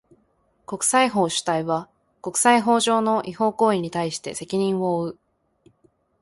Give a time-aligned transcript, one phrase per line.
[0.65, 1.87] 国際法主体は、
[2.23, 5.19] 国際法上の違法行為に対して責任を負う。